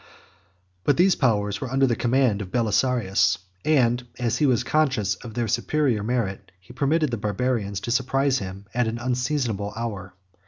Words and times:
But 0.83 0.97
these 0.97 1.13
powers 1.13 1.61
were 1.61 1.69
under 1.69 1.85
the 1.85 1.95
command 1.95 2.41
of 2.41 2.49
Belisarius; 2.51 3.37
and, 3.63 4.03
as 4.17 4.39
he 4.39 4.47
was 4.47 4.63
conscious 4.63 5.13
of 5.13 5.35
their 5.35 5.47
superior 5.47 6.01
merit, 6.01 6.51
he 6.59 6.73
permitted 6.73 7.11
the 7.11 7.17
Barbarians 7.17 7.79
to 7.81 7.91
surprise 7.91 8.39
him 8.39 8.65
at 8.73 8.87
an 8.87 8.97
unseasonable 8.97 9.73
hour. 9.75 10.15